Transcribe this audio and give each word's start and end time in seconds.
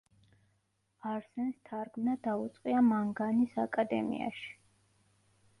არსენს 1.09 1.59
თარგმნა 1.69 2.17
დაუწყია 2.29 2.81
მანგანის 2.89 3.55
აკადემიაში. 3.67 4.53